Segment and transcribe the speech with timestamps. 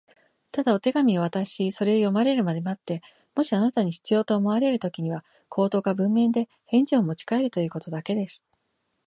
[0.51, 3.03] 「ただ手紙をお渡しし、それを読まれるまで待って、
[3.35, 8.43] もしあなたに必要と思われるときには、口頭か文面で返事をもちかえるということだけです」